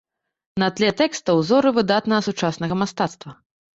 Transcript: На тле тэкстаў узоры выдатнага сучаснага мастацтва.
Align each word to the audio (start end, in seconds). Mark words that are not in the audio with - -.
На 0.61 0.69
тле 0.77 0.89
тэкстаў 1.01 1.41
узоры 1.43 1.69
выдатнага 1.77 2.25
сучаснага 2.29 2.81
мастацтва. 2.85 3.31